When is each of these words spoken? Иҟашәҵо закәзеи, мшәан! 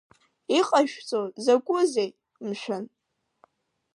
Иҟашәҵо 0.57 1.19
закәзеи, 1.43 2.09
мшәан! 2.47 2.83